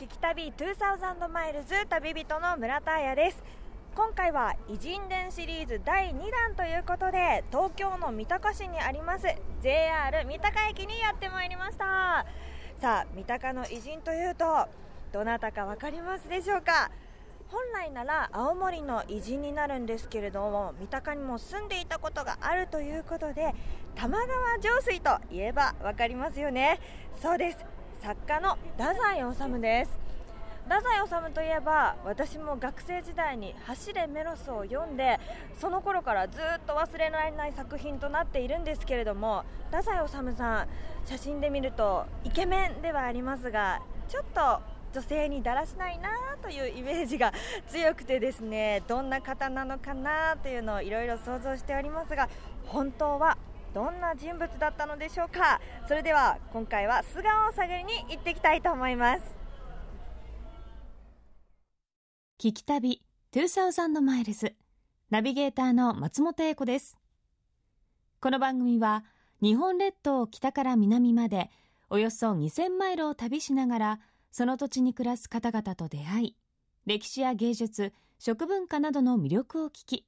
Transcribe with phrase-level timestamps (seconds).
[0.00, 3.42] 聞き旅2000マイルズ旅人の村田彩です。
[3.94, 9.26] 今回は偉人伝シリーズ第2弾ということで東京の三鷹市にあります
[9.62, 12.24] JR 三鷹駅にやってまいりました。
[12.80, 14.68] さあ三鷹の偉人というと
[15.12, 16.90] どなたか分かりますでしょうか？
[17.48, 23.52] 本来なら青森の偉人になるんですけれども三鷹にも住んでいたことがあるということで
[23.96, 26.80] 玉川上水といえば分かりますよね。
[27.20, 27.58] そうです。
[28.00, 29.98] 作家の太宰治です。
[30.64, 35.18] 太宰治といえば私も学生時代に「走れメロス」を読んで
[35.58, 40.68] その頃からずっと忘れられない作品となっているんですけれども太宰治さん
[41.06, 44.60] 写真で見るとイケメンではありますがちょっと
[44.92, 46.10] 女性にだらしないな
[46.42, 47.32] というイメージが
[47.66, 52.28] 強くてですねどんな方なのかなというのをいろいろ想像しておりますが
[52.66, 53.36] 本当は
[53.74, 55.60] どんな人物だったのでしょうか。
[55.86, 59.22] それでは今回は素顔を探りに行ってきたいと思います。
[62.38, 64.54] 聞き旅2000マイルズ
[65.10, 66.98] ナビゲーターの松本英子です。
[68.20, 69.04] この番組は
[69.40, 71.50] 日本列島を北から南まで
[71.90, 76.36] およそ2000マイルを旅しながらその土地に暮らす方々と出会い
[76.86, 80.06] 歴史や芸術食文化などの魅力を聞き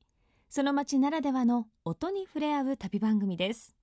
[0.55, 3.75] その街ならではの音に触れ合う旅番組です。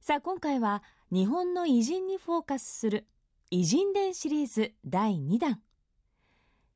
[0.00, 3.06] さあ今回は日本の偉人にフォーカスする
[3.52, 5.60] 偉人伝シリーズ第2弾。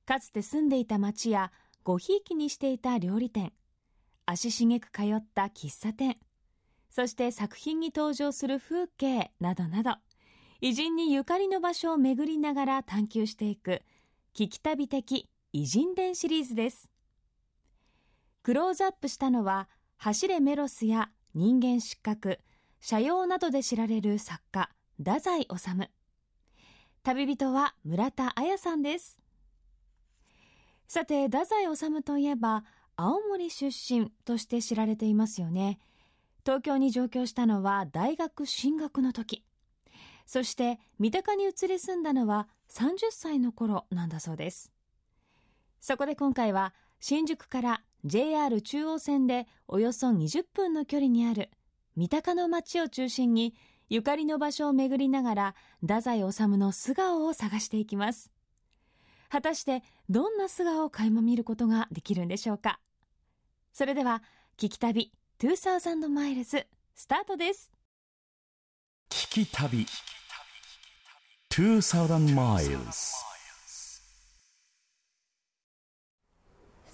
[0.06, 1.50] かつて住んでいた街や
[1.82, 3.52] ごひいきにしていた料理店、
[4.27, 6.19] 足しげく通った喫茶店、
[6.88, 9.97] そして作品に登場する風景などなど、
[10.60, 13.82] 偉人にゆかりの場所を巡りながら探求していく、
[14.36, 16.91] 聞き旅的偉人伝シリーズです。
[18.42, 22.40] クローズアップしたのは、走れメロスや人間失格、
[22.80, 25.90] 社用などで知られる作家、太宰治。
[27.04, 29.18] 旅人は村田彩さんです。
[30.88, 32.64] さて、太宰治といえば、
[32.96, 35.78] 青森出身として知られていますよね。
[36.44, 39.44] 東京に上京したのは大学進学の時。
[40.26, 44.72] そして三鷹に移り住んだのは30歳の頃なんだそうです。
[45.81, 51.50] そこで今回は新宿から JR 中央線でおよそ20分の距離にある
[51.96, 53.54] 三鷹の街を中心に
[53.88, 58.30] ゆかりの場所を巡りながら太宰治の素顔を探していきます。
[59.28, 62.80] 果たしてどんな素顔を垣間見ることができるんでしょうか
[63.72, 64.22] それでは
[64.58, 67.72] 聞き旅2000マイルズスタートです。
[69.10, 69.86] 聞き旅
[71.50, 73.31] 2000マイルズ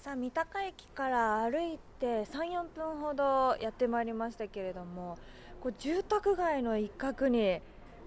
[0.09, 5.19] さあ三鷹駅から歩いて34分ほどやってまいりましたけれども
[5.61, 7.59] こう住宅街の一角に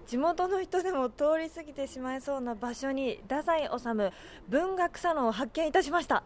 [0.05, 4.11] 地元の人でも通り過ぎてしまいそうな場所に太宰治
[4.49, 6.25] 文学サロンを発見いたしました。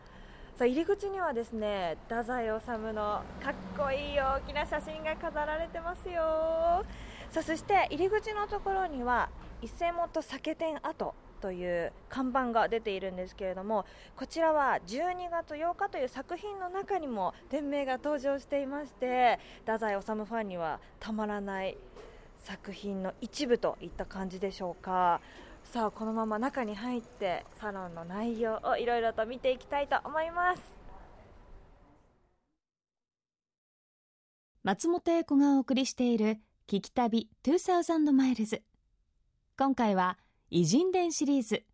[0.56, 2.52] さあ入り口にはですね太宰治
[2.96, 6.84] のかっこいい大きな写真が飾られてますよ。
[7.30, 9.30] さあそして入り口のところには
[9.62, 11.14] 伊勢本酒店跡。
[11.38, 21.78] という看板が出ているんですけれどもこちらは12月8日という作品の中にも店名が登場していまして太宰治ファンにはたまらない
[22.40, 25.20] 作品の一部といった感じでしょうか。
[25.64, 30.62] さあこのまま中に入ってサロンの内容をいろいろと見ていきたいと思います。
[34.64, 38.64] 松本英子がお送りしている「聞き旅2000マイルズ」
[39.58, 40.18] 今回は
[40.50, 41.66] 偉人伝シリーズ。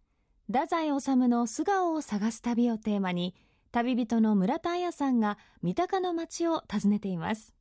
[0.52, 3.36] 太宰治の素顔を探す旅をテーマに
[3.72, 7.54] 旅人の村田彩さんが三鷹の街を訪ねています。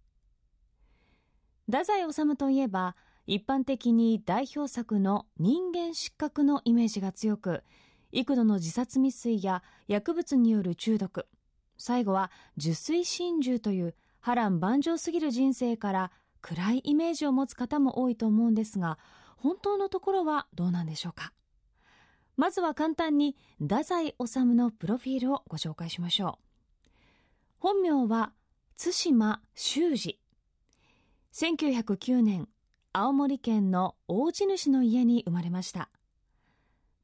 [1.70, 2.96] 太宰治といえば
[3.26, 7.62] 一般的に代表作の人間失格のイメージが強く
[8.12, 11.26] 幾度の自殺未遂や薬物による中毒
[11.76, 18.98] 最後は受水心中という波乱万丈すぎる人生から暗いイメージを持つ方も多いと思うんですが
[19.42, 21.32] 本当のところはどうなんでしょうか？
[22.36, 26.38] まずは簡単に太宰治のプロフィールをご紹介しましょ
[26.86, 26.88] う。
[27.58, 28.32] 本名は
[28.76, 30.20] 対馬修二
[31.32, 32.48] 1909年
[32.92, 35.88] 青森県の大地主の家に生まれました。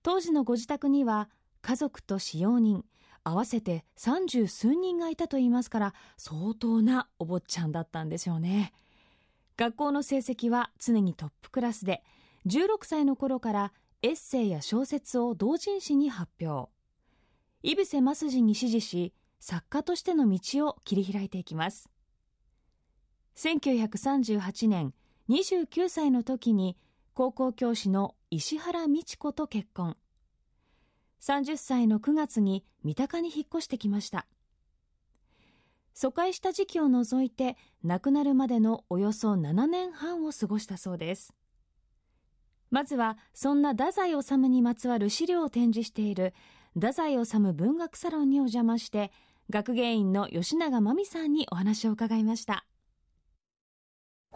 [0.04, 1.28] 当時のご自宅には
[1.60, 2.84] 家族と使用人
[3.24, 8.72] 合わせて三十数人がいたといいますから相当なお坊ちゃんだったんですよね。
[9.56, 12.04] 学校の成績は常にトップクラスで
[12.46, 16.70] 16歳の頃からエッセイや小説を同人誌に発表。
[17.62, 21.90] 井伏正治に師事し作家としての道を切り開いていきます。
[23.36, 24.94] 1938年
[25.28, 26.76] 29歳の時に
[27.14, 29.96] 高校教師の石原美智子と結婚。
[31.20, 34.26] 30歳の9月に三鷹に引っ越してきました。
[35.94, 41.34] 疎開した時期を除いて亡くなるまでのおよそ7年半を過ごしたそうです。
[42.70, 46.34] まずはそんな太宰治にまつわる資料を展示している
[46.74, 49.10] 太宰治文学サロンにお邪魔して
[49.50, 52.64] 学芸員の吉永真美さんにお話を伺いました。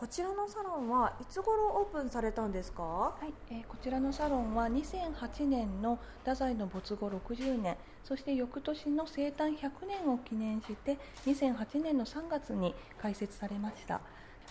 [0.02, 14.00] こちらのサロンはいつ頃オープンされたんですか、はいえー、こちらのサロンは2008年の太宰の没後60年そして翌年の生誕100年を記念して2008年の3月に開設されました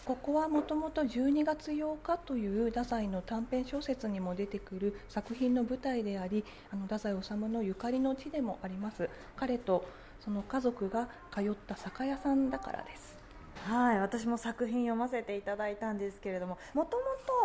[0.06, 9.09] ここはもともと12月8日という太宰の短編小説にも出てくる作品の舞台でありあの太宰治のゆかりの地でもあります。
[9.36, 9.86] 彼と
[10.19, 13.21] その家族が通った酒屋さんだからです。
[13.68, 17.04] はい私も作品読ませていただいたんですけれどももとも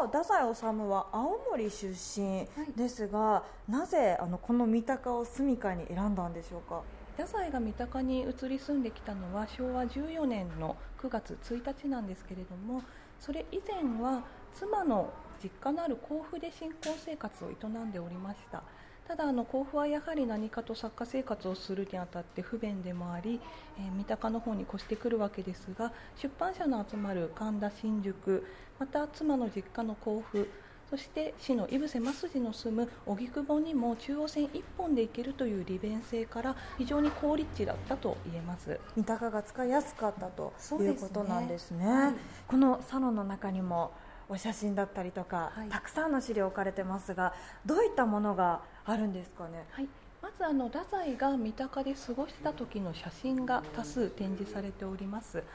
[0.08, 6.82] と太宰治は青森出身ですが、はい、なぜあのこの三鷹を住処に選んだんでしょうか？
[7.16, 12.82] 太宰が三鷹に移り住んできたのは昭和14年の9月1日なんですけれども
[13.18, 14.22] それ以前は
[14.54, 18.62] 妻の実家のある甲府で新婚生活を営んでおりました。
[19.06, 23.40] ただあの甲府はやはり何かと作家生活をするにあたって不便でもあり、
[23.78, 28.44] えー、三鷹の方に越してくるわけですが出版社の集まる神田新宿
[28.80, 30.48] また妻の実家の甲府
[30.90, 38.78] そして市の井伏正筋の住む荻窪にも中央線1本で行けるという利便性から非常に好立地だったと言えます。
[38.96, 42.14] 三鷹が使いやすかったということなんですね、ねはい、
[42.46, 43.90] このサロンの中にも
[44.28, 47.34] お写真だったりとか、はい、たくさんの資料置かれてますが
[47.64, 49.64] どういったものがあるんですかね？
[49.70, 49.88] はい
[50.22, 55.46] まずあの太宰が三鷹で過ごした時の写真が多数展示されております、はい、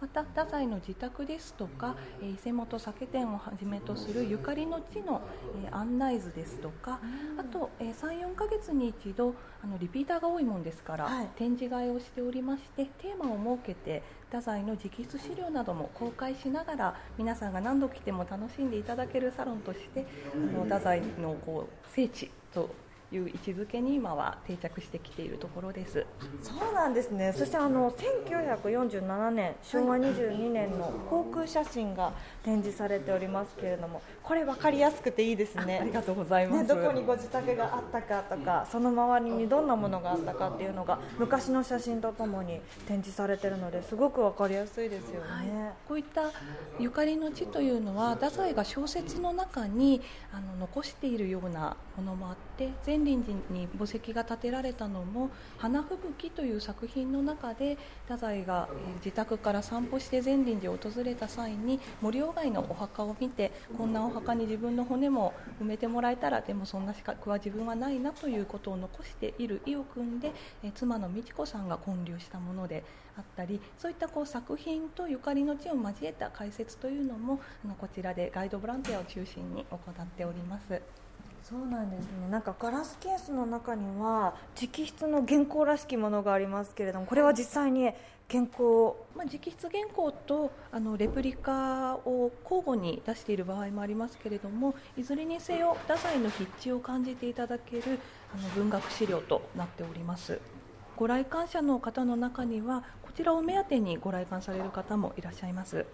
[0.00, 5.20] また太宰の自宅ですとか、え伊勢本酒店をはじめとするゆかりの地の、
[5.64, 7.00] え案内図ですとか
[7.38, 22.70] あと、え34か月に一度あのリピーターが多いもんですから、はい、展示会をしておりましてテーマを設けて太宰の直筆資料なども公開しながら皆さんが何度来ても楽しんでいただけるサロンとしてあの太宰のこう聖地と
[23.12, 26.06] いう位置づけに今は定着してきているところです。
[26.42, 27.32] そうなんですね。
[27.32, 32.12] そしてあの1947年昭和22年の航空写真が
[32.44, 35.78] 展示されておりますけれどもこれ分かりやすくていいですね。
[35.80, 46.30] ありがとうございます、ね、どこにご自宅があったかとかその周りにどんなものがあったかっていうのが昔の写真とともに展示されているのですごく分かりやすいですよね、はい、こういった
[46.78, 50.00] ゆかりの地というのは太宰が小説の中に
[50.32, 52.49] あの残しているようなものもあって
[52.82, 70.32] 善林寺に墓石が建てられたのも「花吹雪」という作品の中で太宰が自宅から散歩して善林寺を訪れた際に森鴎外のお墓を見てこんなお墓に自分の骨も埋めてもらえたらでもそんな資格は自分はないなということを残している意を組んで
[70.74, 72.84] 妻の美智子さんが建立したもので
[73.16, 77.40] あったりそういったこう作品とゆかりの地を交えた解説というのも
[77.78, 80.99] こちらでガイドボランティアを中心に行っております。
[81.50, 82.28] そうなんですね。
[82.30, 87.90] なんかガラスケースの中には直筆の原稿らしきものがありますけれどもこれは実際に
[88.30, 97.98] 原稿、まあ、直筆原稿とあのレプリカを交互に出している場合もありますけれどもいずれにせよ太宰の筆致を感じていただける
[98.32, 100.40] あの文学資料となっております。
[100.96, 105.84] ご来館者の方の中にはこちらを目当てにご来館される方もいらっしゃいます。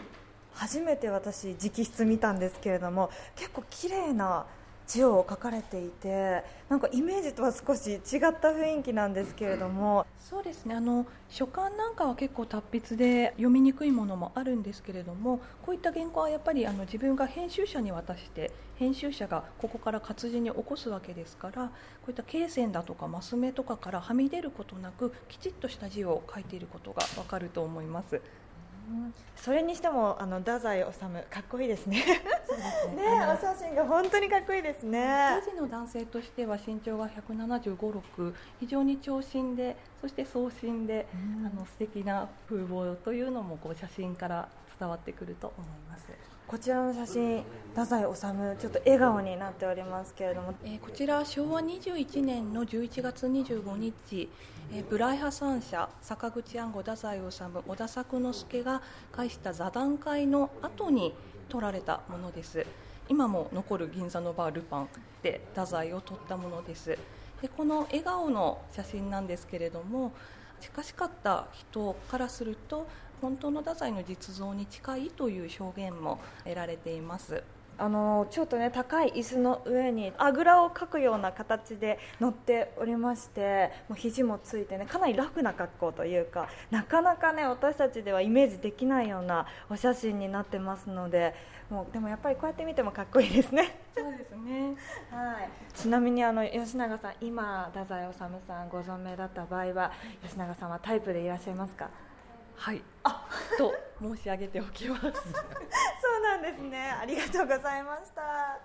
[0.52, 4.46] 初めて私直筆見たんですけれども結構綺麗な
[4.86, 8.00] 字を書かれていてなんかイメージとは少し違っ
[8.40, 21.70] た雰囲気なんですけれどもそうですねあの書簡なんかは結構達筆で読みにくいものもあるんですけれどもこういった原稿はやっぱりあの自分が編集者に渡して編集者がここから活字に起こすわけですからこ
[22.08, 28.20] ういった罫線だとかマス目とかからはみ出ることなくきちっとした字を書いていることがわかると思います。
[29.36, 30.98] それにしてもあの太宰治
[31.30, 32.04] かっこいいですね。
[32.96, 35.40] ねねお写真が本当にかっこいいですね。
[35.44, 41.06] 当時の男性としては身長が175、6非常に長身でそして壮身で、
[41.38, 46.06] うん、あの素敵な風貌というのもこう写真から伝わってくると思います。
[46.48, 47.42] こちらの写真
[47.74, 48.20] 太宰治
[48.60, 54.30] ちょっと笑顔になっておりますけれども、えー、こちら昭和21年の11月25日、
[54.72, 61.14] えー、ブライハ三社坂口安吾太宰治小田作之助が介した座談会の後に
[61.48, 62.64] 撮られたものです。
[63.08, 64.88] 今も残る銀座のバールパン
[65.24, 66.96] で太宰を撮ったものです。
[67.42, 70.12] でこの笑顔の写真なんですけれども
[70.60, 72.86] 近しかった人からすると
[73.20, 77.42] 本当の太宰の実像に近いという証言も得られています。
[77.78, 91.34] あのちょっとね高い椅子の上にあぐらをかくような形で乗っておりましてもう肘もついてねかなりラフな格好というかなかなかね私たちではイメージできないようなお写真になってますので
[91.68, 93.78] もうでもやっぱりこうやって見てもかっこいいですね。
[93.94, 94.74] そうですね。
[95.10, 99.92] はい、ちなみにあの吉永さん今太宰治さんご存命だった場合は
[100.22, 101.90] 吉永さんはタイプでいらっしゃいますか？
[102.56, 102.82] はい。
[103.04, 105.02] あと申し上げておきます。
[105.04, 106.90] そうなんですね。
[106.90, 108.60] ありがとうございました。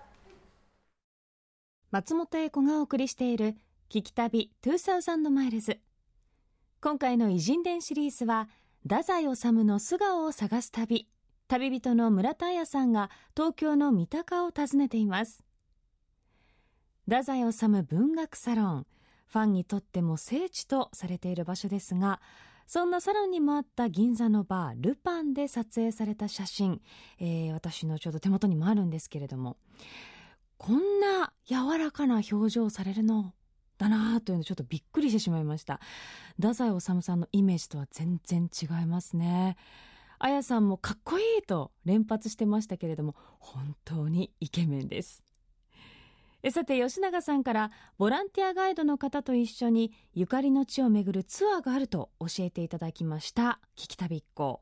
[1.92, 3.58] 松本英子がお送りしている
[3.90, 5.82] 「聞き旅2000マイルズ」
[6.82, 8.48] 今回の偉人伝シリーズは
[8.84, 11.08] 太宰治の素顔を探す旅。
[11.48, 15.44] 旅人の村田彩さんが東京の三鷹を訪ねています。
[17.10, 18.88] 太宰治文学サロン。
[19.32, 22.20] ファンにとっても聖地とされている場所ですが
[22.74, 26.80] そんなサロンにもあった銀座のバールパンで撮影された写真、
[27.20, 29.58] えー、私のちょうど手元にもあるんですけれども。
[30.58, 33.34] こんな柔らかな表情をされるの
[33.78, 35.82] だなというのちょっとびっくりしてしまいました。
[36.38, 39.58] 太宰治さんのイメージとは全然違いますね。
[40.18, 45.22] あやさんもかっこいいと連発してましたけれども本当にイケメンです。
[46.50, 53.60] さて吉永さんからボランティアガイドの方と一緒にゆかりの地を巡るツアーがあると教えていただきました。
[53.76, 54.62] 聞き旅一行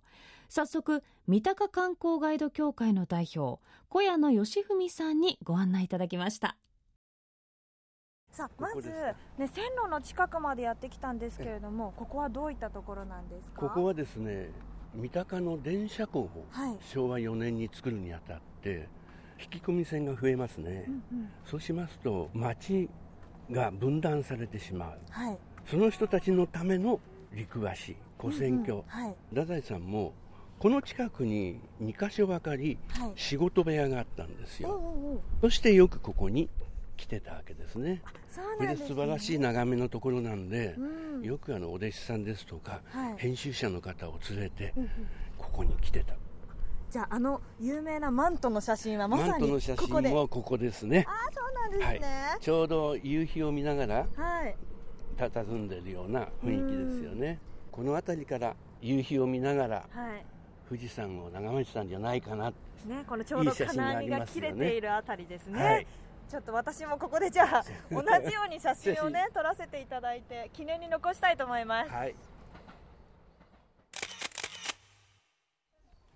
[0.50, 6.58] 早速三鷹観光ガイド協会の代表小谷野義文さんにご案内いただきました。
[8.32, 8.90] さあまず、
[9.38, 13.62] ね、線路の近くまでやってきたんですけれどもここはどういったところなんですか？
[13.62, 14.52] ここはですね
[14.94, 16.46] 三鷹の電車港を
[16.82, 18.88] 昭和4年に作るにあたって
[19.42, 22.90] 引き込み線が増えますね、うんうん、そうしますと町
[23.52, 27.00] が分断されてしまう、はい、その人たちのための
[27.34, 27.68] 陸橋
[28.20, 28.86] 古戦橋、うんうん。
[28.88, 30.14] はい、太宰さんも
[30.60, 32.78] この近くに2か所ばかり
[33.16, 34.76] 仕事部屋があったんですよ、は
[35.16, 36.50] い、そしてよくここに
[36.98, 38.02] 来てたわけですね。
[38.30, 44.74] それで、ね、素晴らしい眺めのところなんで、うん、よくあのお弟子さんですとか、はい、編集者の方を連れて
[45.38, 46.16] ここに来てた
[46.90, 51.06] じゃああの有名なマントの写真はまさにマントの写真はここですね。
[51.08, 54.56] ああそうなんですね、はい、ちょうど夕日を見ながら、はい、
[55.18, 57.40] 佇んでるような雰囲気ですよね。
[57.72, 60.26] この辺りから夕日を見ながら、はい、
[60.68, 65.88] 富士山を眺めてたんじゃないかなねこのちょうど金網が切れているあたりですね、はい。
[66.28, 72.16] ちょっと私もここでじゃあ 同じように写真をね撮らせていただいて記念に残したいと思います、はい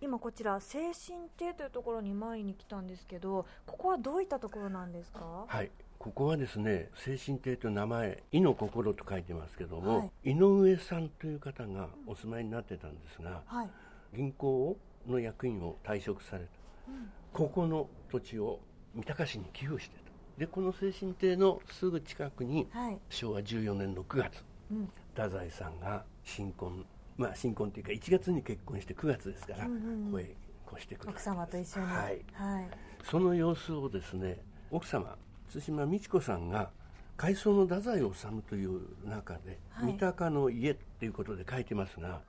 [0.04, 5.46] 今こちら精神亭というところに前に来たんですけどここはどういったところなんですか？
[5.48, 5.72] はい。
[5.98, 13.70] ここはですね精神亭という名前「井の心」と書いてますけども、はい、井上さんという方がお住まいになってたんですが、はい、
[14.14, 16.50] 銀行の役員を退職された、
[16.90, 18.60] うん、ここの土地を
[18.94, 20.04] 三鷹市に寄付してた。
[20.38, 26.86] でこの精神亭のすぐ近くに、はい、昭和14年の9月、うん、太宰さんが新婚
[27.18, 30.36] まあ、新婚というか1月に結婚して9月ですから、うんうん、ここへ
[30.74, 32.70] 越してくる奥様と一緒に、はい、はい、
[33.04, 34.40] その様子をですね
[34.72, 35.16] 奥様
[35.52, 36.72] 対馬美智子さんが
[37.16, 42.22] 「海藻の太宰治」という中で「はい、三鷹の家」っていうことで書いてますが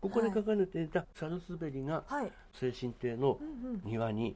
[0.00, 2.02] ここで書かれていたサルスベリが
[2.54, 3.38] 精神亭の
[3.84, 4.34] 庭に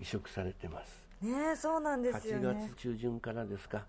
[0.00, 3.84] 移植されてます、ねそうなんですよ、ね、8月中旬からですか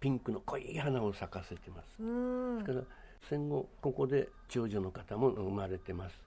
[0.00, 2.02] ピンクの濃い花を咲かせてます。
[2.02, 2.82] ですから
[3.28, 6.18] 戦後ここで長女の方も生まれてます、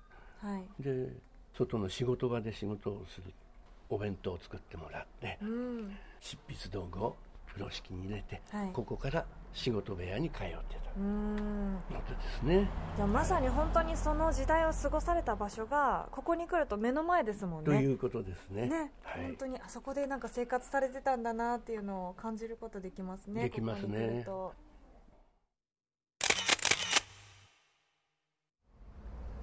[0.42, 1.10] はい、で
[1.58, 3.34] 外の仕事場で仕事をする
[3.89, 7.16] お弁当を作ってもらって、うん、執筆道具を
[7.48, 11.00] 風呂敷に入れて、はい、ここから仕事部屋に通ってた。
[11.00, 11.77] の
[12.08, 12.70] でですね。
[12.96, 17.66] じゃまさに本当にその時代を過ごされた場所がここに来ると目の前ですもんね。
[17.66, 18.68] ということですね。
[18.68, 23.44] ね、はい、本当にあそこでなんか生活されてたんだなっていうのを感じることできますね。
[23.44, 24.25] できますね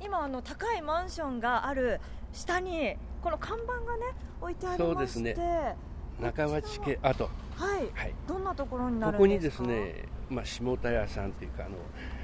[0.05, 2.01] 今あの高いマンションがある
[2.33, 4.05] 下にこの看板がね
[4.41, 4.95] 置いてありまして。
[4.95, 5.77] そうですね。
[6.21, 7.31] 中町家跡は
[7.79, 11.77] い、はい、どんなところになるここにですね、まあ、下田屋さんというかあの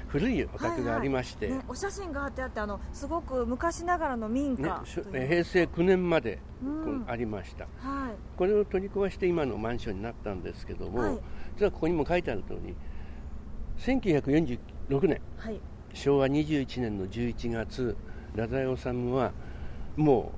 [0.07, 1.63] 古いお宅がありまして、はいはい。
[1.63, 11.19] ね、お写真があってあってあのすごく昔ながらの民家、ね、平成9年まで、うん、ありました、はい、これを取り壊して今のマンションになったんですけども、はい、
[11.57, 12.75] 実はここにも書いてある通り
[13.77, 14.59] 1946
[15.07, 15.61] 年、はい、
[15.93, 17.95] 昭和21年の11月
[18.35, 19.31] 太宰治は
[19.95, 20.31] も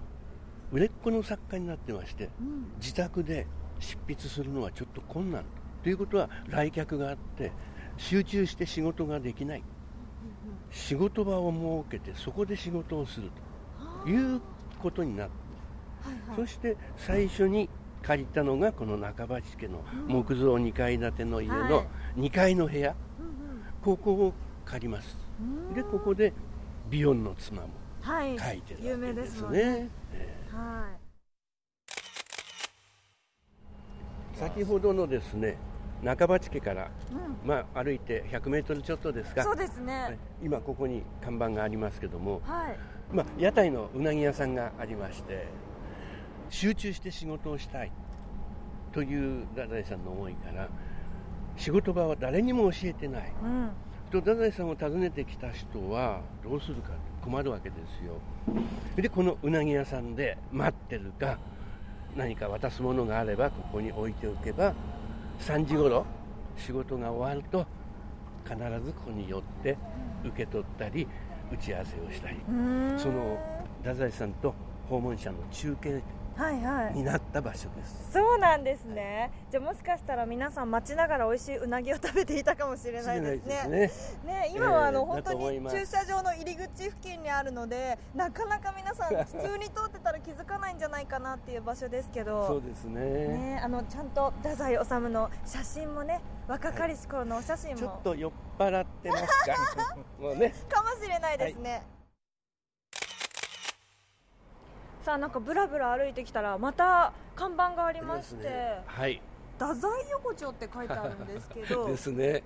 [0.72, 3.46] う売れっ子の作家になってまして、うん、自宅で
[3.80, 5.44] 執筆するのはちょっと困難
[5.84, 7.52] ということは来客があって
[7.98, 9.64] 集中して仕事ができない、
[10.72, 13.30] 仕事場を設けてそこで仕事をする
[14.04, 14.42] という
[14.82, 15.44] ことになって
[16.04, 17.70] はい、そして最初に
[18.02, 21.86] 借りたのがこの中鉢家の木造2階建ての家の
[22.18, 22.96] 2階の部屋、
[23.82, 24.34] ここを
[24.66, 25.23] 借ります
[25.74, 26.34] でここで
[26.90, 27.70] ビヨンの妻も
[28.04, 31.04] 書いてるわけですね、有名ですね、えー、はい。
[34.38, 35.58] 先ほどのですね
[36.02, 39.44] 中鉢家から、うん、まあ、歩いて100メートルちょっとですか。
[39.44, 42.78] そうですね、今ここに看板がありますけども、はい、
[43.14, 45.48] まあ、屋台のうなぎ屋さんがありまして
[46.50, 47.92] 集中して仕事をしたい
[48.92, 50.68] という太宰さんの思いから
[51.56, 53.70] 仕事場は誰にも教えてない、うん、
[54.14, 56.92] と太宰さんを訪ねてきた人はどうするか
[57.24, 58.14] 困るわけですよ。
[58.96, 61.40] でこのうなぎ屋さんで待ってるか
[62.16, 64.76] 何か渡すものがあればここに置いておけば
[65.40, 66.06] 3時ごろ
[66.56, 67.66] 仕事が終わると
[68.44, 68.56] 必
[68.86, 69.76] ずここに寄って
[70.24, 71.08] 受け取ったり
[71.52, 72.38] 打ち合わせをしたり。
[72.98, 73.40] その
[73.82, 74.54] 太宰さんと
[74.90, 76.02] 訪問者の中継
[76.94, 78.12] になった場所です。
[78.12, 83.68] そうなんですね、じゃあもしかしたら皆さん待ちながら美味しいうなぎを食べていたかもしれないですね。
[83.68, 83.92] ね。
[84.26, 92.48] ね今はあの、えー、本当に駐車場の入り口付近にあるのでなかなか皆さん 普通に通ってたら気づかないんじゃないかなっていう場所ですけど。
[92.48, 93.02] そうですね。
[93.02, 99.96] ねあのちゃんと太宰治の写真もね若かりし頃のお写真も、はい、ちょっと酔っ払ってますか？
[100.20, 100.54] もうね。
[100.70, 102.03] かもしれないですね、はい
[105.04, 109.22] さあなんかぶらぶら歩いてきたらまた看板がありまして、ね、はい。
[109.60, 111.88] 太宰横丁って書いてあるんですけど。
[111.92, 112.18] ですね。
[112.34, 112.44] ね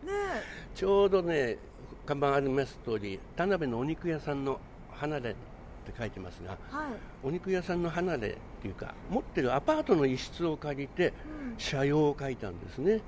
[0.73, 1.59] ちょうどね
[2.07, 4.59] 看板あります通り田辺のお肉屋さんの
[4.91, 6.87] 離れって書いてますが、はい、
[7.23, 11.13] お肉屋さんの離れっていうか持ってるアパートの一室を借りて、
[11.59, 13.01] 車用を書いたんですね。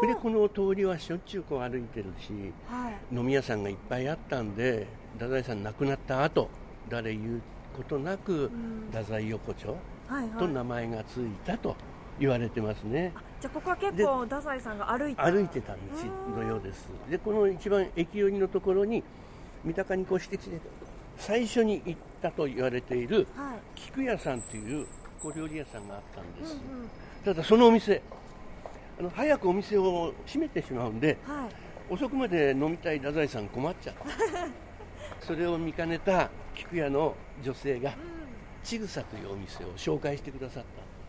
[0.00, 2.32] でこの通りはしょっちゅうこう歩いてるし、
[2.70, 4.86] はい、飲み屋さんがいっぱいあったんで
[5.18, 6.48] 太宰さん亡くなった後
[6.88, 7.42] 誰言う
[7.78, 8.50] ことなく、
[8.90, 9.76] 太宰横丁
[10.36, 11.76] と名前がついたと
[12.18, 15.78] 言われてますね、じゃあここは結構太宰さんが歩いて歩いてた道
[16.36, 19.04] のようですでこの一番駅寄りのところに
[19.64, 20.60] 三鷹に越してきて
[21.16, 24.86] 最初に行ったと言われている、はい、菊屋さんという
[25.22, 26.88] 小料理屋さんがあったんです、うんうん、
[27.24, 28.02] ただそのお店
[28.98, 31.48] あの早くお店を閉めてしまうんで、は
[31.90, 34.48] い、遅くまで飲みたい太宰さん困っちゃった
[35.20, 37.94] それを見かねた菊屋の女性が、
[38.64, 40.64] ちぐさというお店を紹介してくださっ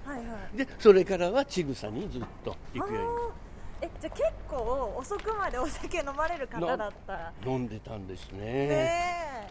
[0.06, 3.50] た、はいはい、でそれからはちぐさにずっと行くように。
[3.82, 7.34] えじゃあ結構遅くまでお酒飲まれる方だった。
[7.46, 8.40] 飲んでたんですね。
[8.40, 9.50] ね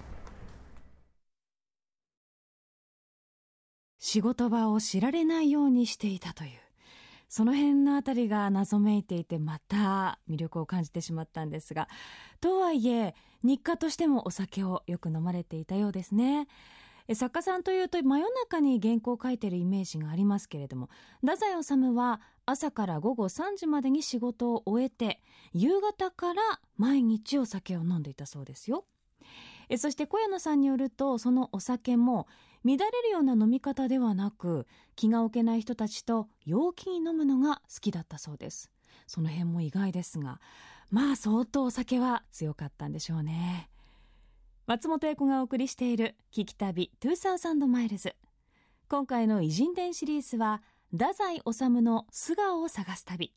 [3.99, 6.68] 仕事場を知られないようにしていたという
[7.29, 11.89] その辺のあたりが謎めいていてまた魅力を感じてしまったんですが
[12.41, 16.49] とはいえ日課としてもお酒をよく飲まれていたようですね。
[17.15, 20.91] 作家さんというと真夜中に原稿を書いているイメージがありますけれども
[21.23, 25.23] 太宰治は朝から午後3時までに仕事を終えて
[25.55, 28.85] 夕方から毎日お酒を飲んでいたそうですよ。
[29.77, 32.27] そして小山さんによるとそのお酒も
[32.65, 34.67] 乱れるような飲み方ではなく
[34.97, 38.71] 気が置けない人たちと陽気に飲むのが好きだったそうです。
[39.07, 40.41] その辺も意外ですが
[40.91, 43.69] まあ相当お酒は強かったんでしょうね。
[44.67, 48.15] 松本英子がお送りしている「聞き旅2000マイルズ」
[48.89, 53.35] 今回の偉人伝シリーズは太宰治の素顔を探す旅。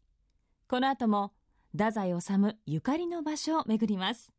[0.67, 1.33] この後も
[1.73, 4.33] 太宰治ゆかりの場所を巡ります。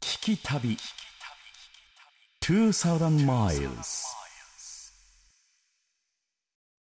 [0.00, 0.76] 聞き旅。
[2.48, 4.04] 2000 miles.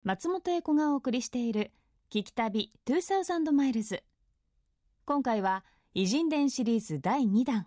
[0.04, 1.72] 松本英子がお送りしている
[2.12, 4.02] 聞き旅2000マイルズ
[5.06, 5.64] 今回は
[5.94, 7.66] 偉人伝シリーズ第2弾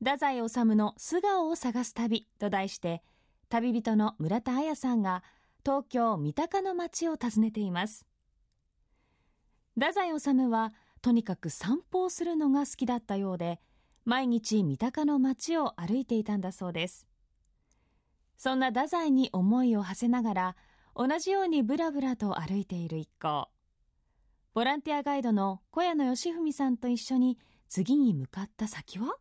[0.00, 3.00] 太宰治の素顔を探す旅と題して
[3.48, 5.22] 旅人の村田彩さんが
[5.64, 8.04] 東京三鷹の街を訪ねています。
[9.78, 13.60] 太宰治はとにかく散歩をするのが好きだったようで
[14.04, 17.06] 毎日三鷹の街を歩いていたんだそうです。
[18.36, 20.56] そんな太宰に思いを馳せながら
[20.94, 23.48] 同じようにブラブラと歩いている一行。
[24.52, 27.38] ボランティアガイドの小谷野義文さんと一緒に
[27.68, 29.16] 次に向かった先は？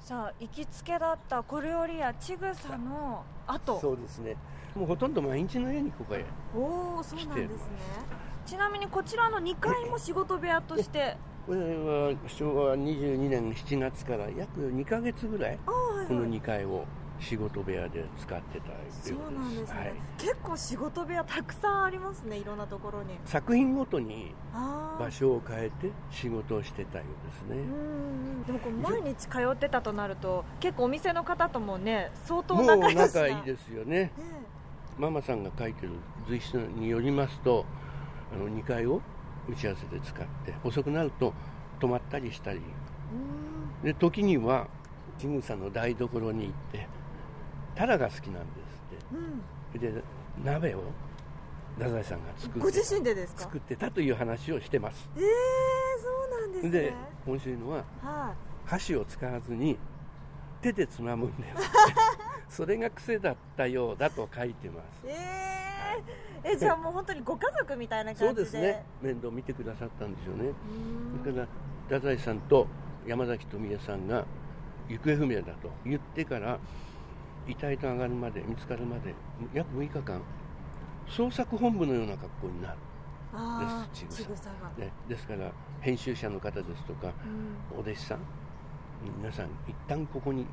[0.00, 3.80] さあ行きつけだった小料理屋ちぐさの後。
[3.80, 4.36] そうですね。
[4.76, 7.58] もうほとんど毎日のようにここへおおそうなんですね。
[8.44, 16.84] ちなみにこちらの2階も仕事部屋としてこれは昭和22年7月から約2か月ぐらいこの2階を
[17.22, 23.14] 仕事部屋で使ってたそうなんですね、はい、結構仕事部屋たくさんありますねいろんなところに。
[23.24, 24.34] 作品ごとに
[24.98, 27.64] 場所を変えて仕事をしてたようですね、
[28.46, 33.96] でもこう毎日通ってたとなると結構お店の方ともね相当仲良仲いいですよね。
[34.00, 34.12] ね
[34.98, 35.92] ママさんが書いてる
[36.28, 37.64] 随筆によりますと
[38.32, 39.00] あの2階を
[39.48, 41.32] 打ち合わせで使って遅くなると
[41.80, 42.58] 泊まったりしたり。
[42.58, 43.82] うん。
[43.84, 44.68] で時には
[45.18, 46.86] ちぐさの台所に行って
[47.74, 49.20] タラが好きなんですうん。
[49.20, 49.22] っ
[49.72, 50.02] てで
[50.44, 50.82] 鍋を
[51.78, 53.42] 太宰さんが作ごって自身でですか？
[53.42, 55.08] 作ってたという話をしてます。
[55.16, 55.22] ええ
[56.00, 56.70] そうなんですね。
[56.70, 56.92] で
[57.26, 58.34] 面白いのはは
[58.66, 59.78] 箸を使わずに
[60.60, 61.70] 手でつまむんです
[62.62, 65.06] それが癖だったようだと書いてます。
[65.06, 65.71] いええ
[66.44, 68.44] えじゃあもう本当にご家族みたいなそう感じで。
[68.44, 68.84] ですね。
[69.00, 70.50] 面倒見てくださったんでしょうね。
[70.50, 71.24] うん。
[71.24, 71.46] だから
[71.88, 72.66] 太宰さんと
[73.06, 74.24] 山崎富恵さんが
[74.88, 76.58] 行方不明だと言ってから
[77.46, 79.14] 遺体と上がるまで見つかるまで
[79.52, 80.22] 約6日間
[81.08, 82.78] 捜索本部のような格好になる、
[83.92, 85.50] ですちぐさが、ね、ですから
[85.80, 87.12] 編集者の方ですとか
[87.72, 87.78] うん。
[87.78, 88.18] お弟子さん
[89.18, 90.46] 皆さん一旦ここに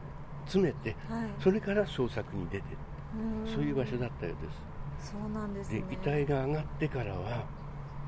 [0.46, 1.30] 詰めてはい。
[1.40, 2.64] それから捜索に出て
[3.46, 3.54] うん。
[3.54, 4.69] そういう場所だったようです
[5.00, 7.46] そうなんですでね遺体が上がってからは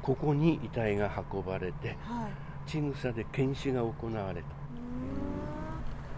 [0.01, 2.69] ここに遺体が運ばれてはい。
[2.69, 4.47] ちぐさで検視が行われた。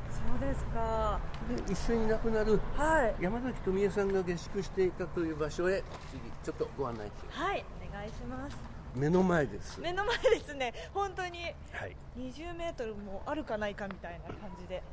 [0.10, 1.20] そうですか。
[1.68, 3.16] で一緒に亡くなるはい。
[3.24, 8.58] 山崎富恵さんが下宿していたという場所へ次ちょっとご案内しますはいお願いします。
[8.96, 9.80] 目の前です。
[9.82, 10.74] 目の前ですね。
[10.94, 11.40] 本当に
[11.72, 11.96] はい。
[12.18, 14.84] 20メートルもあるかないかみたいな感じで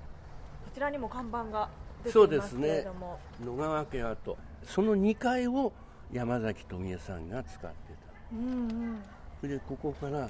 [0.64, 1.68] こちらにも看板が
[2.06, 2.86] そうですね。
[3.44, 5.72] 野川家跡その2階を
[6.12, 8.10] 山崎富恵さんが使ってた。
[8.32, 9.00] うん
[9.42, 9.48] うん。
[9.48, 10.28] でここから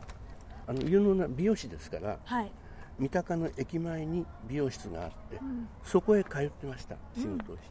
[0.67, 2.53] あの有能な美容師ですからはい。
[2.99, 5.69] 三鷹の駅前に美容室があって、ん。
[5.83, 7.65] そこへ通ってました仕事をしに、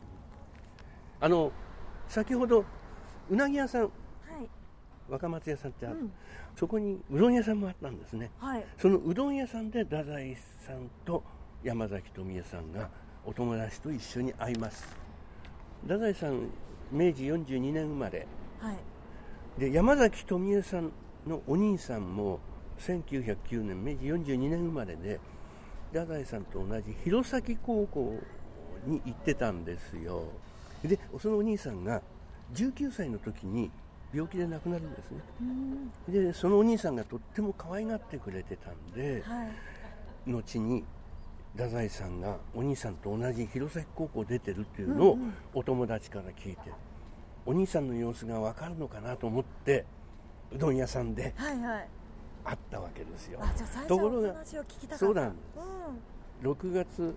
[1.22, 1.52] あの
[2.08, 2.66] 先ほど
[3.30, 3.92] うなぎ屋さんはい。
[5.08, 6.12] 若松屋さんってある、うん。
[6.56, 8.32] そこにうどん屋さんもあったんですね。
[8.40, 8.66] はい。
[8.78, 10.36] そのうどん屋さんで太宰
[10.66, 11.24] さんと
[11.64, 12.90] 山崎富恵さんが
[13.30, 14.88] お友達と一緒に会います。
[15.84, 16.50] 太宰さん
[16.92, 18.26] 明治42年生まれ。
[18.60, 19.60] はい。
[19.60, 20.92] で山崎富恵さん
[21.28, 22.40] のお兄さんも
[22.80, 25.20] 1909年明治42年生まれで
[25.94, 28.20] 太宰さんと同じ弘前高校
[28.88, 30.24] に行ってたんですよ。
[30.84, 32.02] でそのお兄さんが
[32.56, 33.70] 19歳の時に
[34.12, 35.20] 病気で亡くなるんですね。
[36.08, 36.12] うん。
[36.12, 40.32] でそのお兄さんがとっても可愛がってくれてたんではい。
[40.32, 40.84] 後に
[41.56, 45.18] 太宰さんがお兄さんと同じ弘前高校出てるっていうのを
[45.54, 46.72] お友達から聞いて
[47.46, 49.86] お兄さんの様子が分かるのかなと思って
[50.54, 51.88] うどん屋さんではいはい。
[52.44, 53.40] 会ったわけですよ。
[53.42, 54.36] あじゃあ最初ところが
[54.98, 55.36] そうなんで
[56.44, 56.52] うん。
[56.52, 57.16] 6月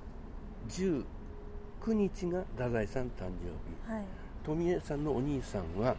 [0.69, 1.05] 19
[1.93, 3.31] 日が太宰さん誕
[3.87, 3.93] 生日。
[3.93, 4.05] はい。
[4.45, 5.95] 富江さんのお兄さんは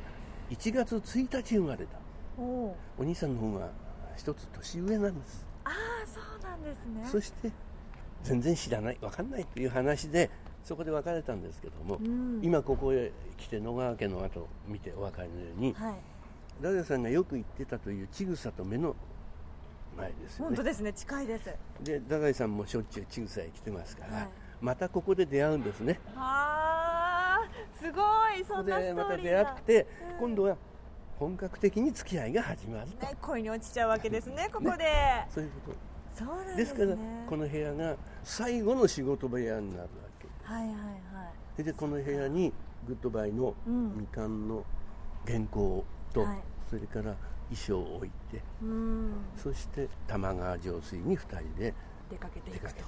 [0.50, 1.92] 1月1日生まれだ
[2.38, 3.70] おおお兄さんの方が
[4.18, 5.46] 一つ年上なんです。
[5.64, 5.74] ああ
[6.08, 7.06] そうなんですね。
[7.06, 7.52] そして
[8.24, 10.30] 全然知らない分かんないという話で
[10.64, 12.40] そこで別れたんですけども、うん。
[12.42, 15.96] 今ここへ来て野川家の後を見てお分かりのようにはい。
[16.58, 18.96] 太宰さんがよく行ってたというちぐさと目の
[19.98, 20.56] 前ですよね。
[20.56, 21.46] 本当ですね近いです。
[21.84, 24.28] で太宰さんもしょっちゅうちぐさへ来てますから、はい。
[24.62, 26.00] またここで出会うんですね。
[26.16, 30.20] ああすごいそんなストでまた出会って、うん。
[30.20, 30.58] 今度は
[31.20, 34.50] 本格的に付き合いが始まると、ね恋に落ちちゃうわけですね。
[34.54, 34.86] ここで、
[35.30, 36.56] そういうことでね。
[36.58, 36.96] ですすから
[37.28, 39.88] この部屋が最後の仕事部屋になるわ
[40.20, 40.28] け。
[40.44, 40.82] はいはいは
[41.58, 41.64] い。
[41.64, 42.54] でこの部屋に
[42.88, 43.98] グッドバイのうん。
[43.98, 44.64] 未完の
[45.26, 46.40] 原稿と、はい。
[46.70, 47.16] それから
[47.50, 49.14] 衣装を置いてうん。
[49.36, 51.74] そして玉川上水に2人で
[52.10, 52.82] 出かけていくと。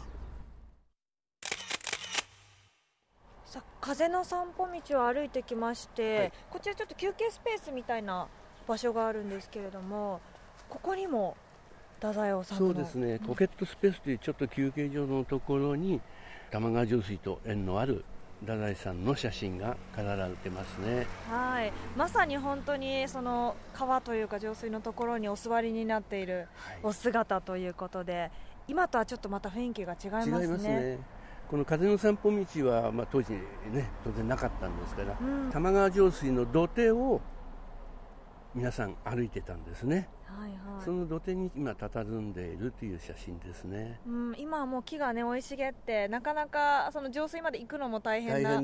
[3.46, 6.34] さあ風の散歩道を歩いてきまして、はい。
[6.50, 8.28] こちらちょっと休憩スペースみたいな
[8.68, 10.20] 場所があるんですけれども
[10.70, 11.38] ここにも
[12.00, 12.58] 太宰治の。
[12.58, 16.02] そうですね、ポケットスペースというちょっと休憩所のところに
[16.52, 18.04] 玉川上水と縁のある
[18.42, 21.08] 太宰さんの写真が飾られてますね。
[21.30, 21.72] はい。
[21.96, 26.48] まさに本当にその川というか上水のところにお座りになっている
[26.84, 28.30] お姿ということで
[28.68, 30.42] 今とはちょっとまた雰囲気が違いますね。
[30.42, 31.00] 違いますね。
[31.50, 35.50] この風の散歩道は、まあ、当時ね当然なかったんですから、うん。
[35.52, 37.22] 玉川上水の土手を
[38.54, 40.84] 皆さん歩いてたんですね、はいはい。
[40.84, 44.00] その土手に今佇んでいるという写真ですね。
[44.06, 48.56] うん、今はもう木がね生い茂ってなかなかその上水まで行くのも大変大な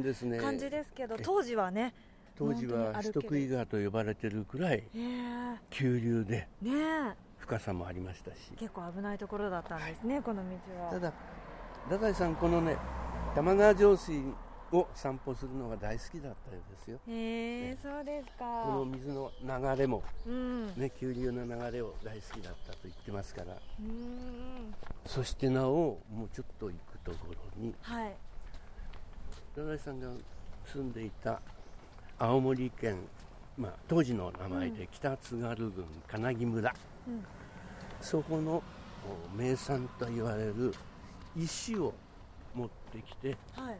[0.41, 1.93] 感じですけど、え当時はね
[2.35, 3.11] 当時は本当に歩ける。
[3.11, 4.83] 人食い川と呼ばれてるくらい
[5.69, 6.47] 急流で
[7.37, 8.51] 深さもありましたし。
[8.57, 10.91] 結構危ないところだったんですね、この道は。
[10.91, 11.13] ただ
[11.85, 12.77] 太宰さんこのね
[13.35, 14.23] 玉川上水
[14.71, 16.99] を散歩するのが大好きだったようですよ。
[17.07, 18.63] へえそうですか。
[18.63, 23.57] この水の流れも、うん、ね、急流の流れを大好きだったと言ってますから。
[25.05, 28.13] そしてなおもうちょっと行くところに、はい、
[29.53, 30.09] 太宰さんが
[30.65, 31.41] 住んでいた
[32.17, 32.97] 青森県、
[33.57, 36.75] まあ、当時の名前で北津軽郡金木村、
[37.07, 37.25] うん、
[37.99, 38.63] そこの
[39.35, 40.73] 名産と言われる
[41.35, 41.93] 石を
[42.53, 43.77] 持ってきて、はい、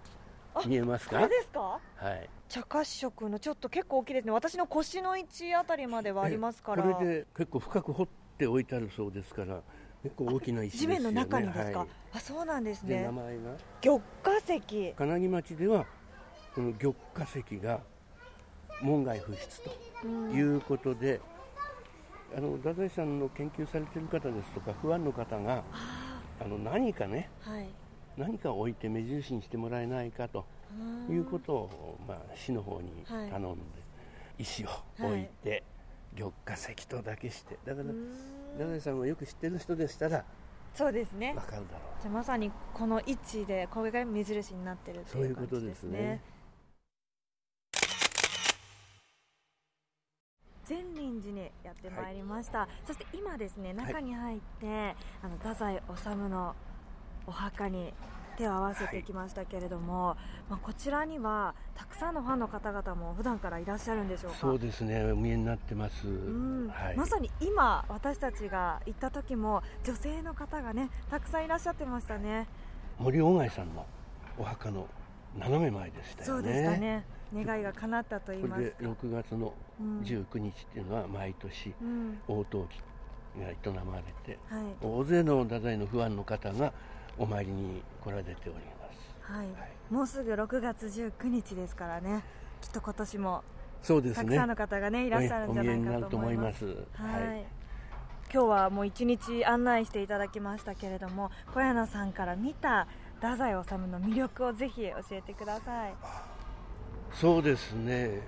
[0.66, 1.18] 見えますか？
[1.18, 1.80] これですか？
[1.96, 2.30] はい。
[2.50, 4.32] 茶褐色のちょっと結構大きいですね。
[4.32, 6.84] 私の腰の位置あたりまではありますから。
[6.84, 9.62] これで結構深く掘っておいてあるそうですから
[10.04, 10.96] 結構大きな石ですよね。
[10.98, 13.04] 地面の中にですか、はい、あそうなんですね。
[13.04, 13.42] 名前が。
[13.82, 14.94] 玉化石。
[14.94, 15.86] 金木町では
[16.54, 17.80] この玉化石が
[18.82, 19.62] 門外不出
[20.02, 21.22] ということで、
[22.34, 25.64] うん、あの太宰さんの研究されている方ですとか不安の方が
[26.42, 27.70] あの何かね、はい、
[28.22, 30.46] 何か置いて目印にしてもらえないかと
[31.10, 33.50] いうことを、まあ、市の方に頼んで、は
[34.38, 34.68] い、石を
[35.00, 35.64] 置いて、はい、
[36.20, 37.58] 玉化石とだけして。
[37.66, 37.88] だから
[38.58, 40.24] 太宰さんをよく知ってる人でしたら
[40.76, 41.34] そうですね。
[41.36, 42.02] 分かるだろう。
[42.02, 45.50] じゃまさにこの位置でこれが目印になってるという感じですね。
[45.50, 46.22] そういうことですね。
[50.64, 56.56] 善林寺にやってまいりました、はい、そして今ですね中に入って、はい、あの太宰治の
[57.28, 57.94] お墓に
[58.38, 60.18] 手を合わせてきましたけれども、はい、
[60.52, 64.38] まあ、こちらにはたくさんのファンの方々も普段からいらっしゃるんでしょうか？
[64.40, 65.12] そうですね。
[65.12, 72.48] お見えになってます、はい、まさに今私たちが行った時も女性の方がねたくさんいらっしゃってましたね。
[72.98, 73.86] 森鴎外さんの
[74.38, 74.88] お墓の
[75.38, 76.44] 斜め前でしたよね。
[76.44, 77.06] そうでしたね。
[77.34, 78.72] 願いが叶ったと言いますか。
[78.78, 79.54] これで6月の
[80.04, 81.74] 19日っていうのは毎年、
[82.28, 82.82] 大陶器
[83.40, 86.74] が営まれて、はい、大勢の太宰の不安の方が
[87.22, 92.24] お参りに来られております、はい、はい、もうすぐ6月19日ですからね。
[92.62, 93.44] きっと今年も
[93.82, 94.24] そうですね。
[94.24, 96.66] たくさんの方がねいらっしゃるんじゃないかと思います。
[96.66, 96.72] は
[97.20, 97.46] い、はい。
[98.34, 105.94] 今日はもう一日案内していただきましたけれども小柳さんから見た太宰治の魅力をぜひ教えてください。
[107.14, 108.22] そうですね、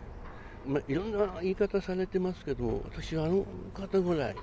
[0.67, 4.35] まあ、いろんな言い方されてますけど私はあの方ぐらい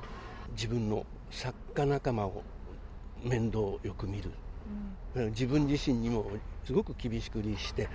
[0.52, 2.42] 自分の作家仲間を
[3.22, 4.30] 面倒よく見る、
[5.16, 6.26] うん、自分自身にも
[6.64, 7.88] すごく厳しく律して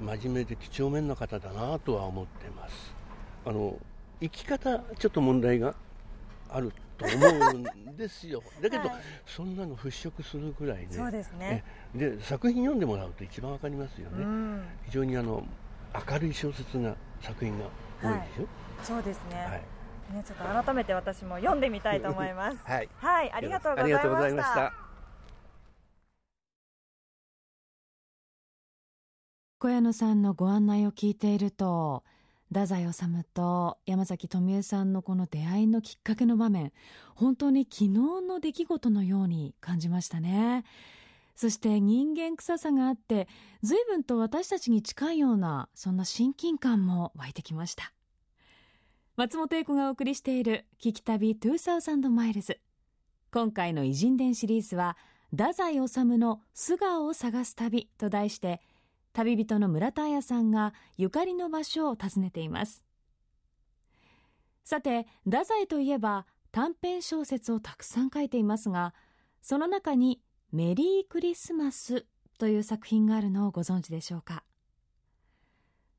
[0.00, 2.94] 真面目で几帳面な方だなとは思ってます。
[3.44, 3.76] あの
[4.20, 5.74] 生き方ちょっと問題が
[6.48, 8.42] あると思うんですよ。
[8.60, 11.64] だけど、はい、そんなの払拭するぐらいでそうですね。
[11.94, 15.44] で作品読んでもらうと一番わかりますよね、うん、非常にあの
[16.10, 17.66] 明るい小説な作品が
[18.02, 18.46] 多いでしょ、はい、
[18.82, 19.79] そうですね、はい
[20.12, 22.58] ね、ちょっと改めて私も読んでみたいと思います。
[22.64, 24.90] はい、はい、ありがとうございました。
[29.60, 32.02] 小谷野さんのご案内を聞いていると
[32.48, 36.72] 太宰治と山崎富恵さんのこの出会いのきっかけの場面
[37.14, 37.88] 本当に昨日
[38.26, 40.64] の出来事のように感じましたね
[41.36, 43.28] そして人間臭さがあって
[43.62, 47.92] 随分と私たちに近いようなそんな親近感も湧いてきました
[49.20, 52.58] 松本英子がお送りしている「聞き旅2000マイルズ」
[53.30, 54.96] 今回の偉人伝シリーズは
[55.36, 58.62] 「太宰治の素顔を探す旅」と題して
[59.12, 62.82] 旅人の村田彩さんがゆかりの場所を訪ねています。
[64.64, 68.94] さて太宰といえば短編小説をたくさん書いていますが
[69.42, 72.06] その中に「メリークリスマス」
[72.40, 74.44] という作品があるのをご存知でしょうか。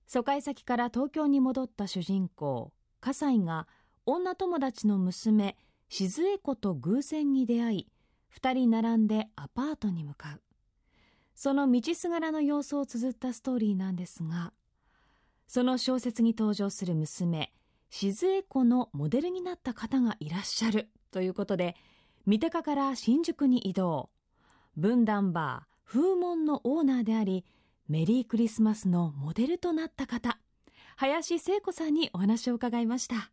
[0.07, 3.67] 疎開先から東京に戻った主人公葛西が
[4.05, 5.57] 女友達の娘
[5.89, 7.87] 静江子と偶然に出会い
[8.29, 10.41] 二人並んでアパートに向かう。
[11.35, 14.53] その道すがらの様子を綴ったストーリーなんですが
[15.47, 17.51] その小説に登場する娘
[17.89, 21.75] 静江子のモデルになった方がいらっしゃるということで
[22.25, 24.11] 三鷹から新宿に移動。
[24.77, 27.43] 分断バー風門のオーナーであり
[27.89, 30.37] メリークリスマスのモデルとなった方。
[30.97, 33.31] 林聖子さんにお話を伺いました。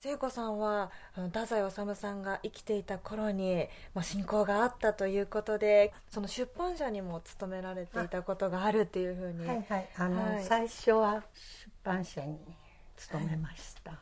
[0.00, 9.88] 聖子さんは太宰治さんが生きていた頃に、まあ、親交があったということでその出版社にも勤められていたことがあるっていうふうにはいはい。
[9.96, 12.38] あの、はい、最初は出版社に
[12.96, 14.00] 勤めました、はい、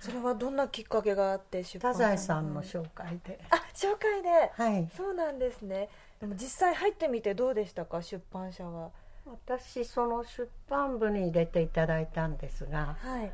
[0.00, 3.38] それはどんなきっかけがあって出版社太宰さんの紹介で。
[3.50, 4.50] あ紹介で。
[4.60, 4.90] はい。
[4.96, 5.88] そうなんですね。
[6.20, 8.02] でも実際入ってみてどうでしたか？
[8.02, 8.90] 出版社は
[9.30, 13.32] 私その出版部に入れていただいたんですが、はい、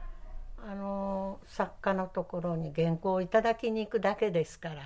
[0.66, 4.82] あの作家のところに原稿をいただきに行くだけですから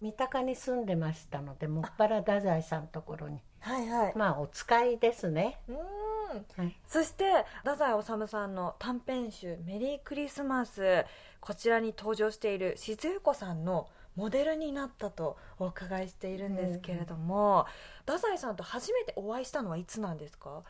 [0.00, 3.40] 三鷹に住んでましたのでもっぱら太宰さんのところに。
[3.60, 4.12] はいはい。
[4.16, 5.58] まあお使いですね。
[5.68, 5.76] うん。
[5.76, 6.76] はい。
[6.86, 7.24] そして
[7.64, 11.04] 太宰治さんの短編集「メリークリスマス」
[11.40, 13.88] こちらに登場している静子さんの
[14.18, 17.66] モデルになったとお伺いしているんですけれども、
[18.00, 20.64] 太宰さんと初めてお会いしたのはいつなんですか？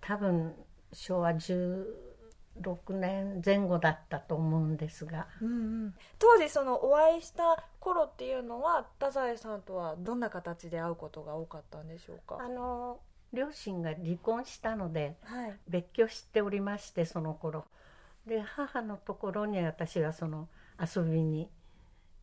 [0.00, 0.52] 多分
[0.92, 1.84] 昭和16
[2.90, 5.28] 年前後だったと思うんですが。
[5.40, 5.52] うんう
[5.86, 12.38] ん、当時そのお会いした頃っていうのは太宰さんとはどんな形で会うことが多かったんでしょうか？
[12.40, 12.98] あの
[13.32, 15.54] 両親が離婚したのではい。
[15.68, 17.64] 別居しておりましてその頃。
[18.26, 20.48] で母のところに私がその
[20.80, 21.48] 遊びに